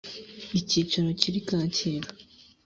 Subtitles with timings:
[0.59, 2.09] icyicaro kiri kacyiru